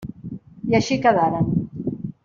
I 0.71 0.77
així 0.79 0.99
quedaren. 1.05 1.55